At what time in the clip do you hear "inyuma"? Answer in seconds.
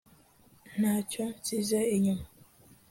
1.95-2.25